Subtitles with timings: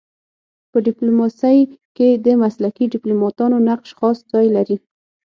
[0.71, 1.57] په ډيپلوماسی
[1.95, 4.77] کي د مسلکي ډيپلوماتانو نقش خاص ځای لري.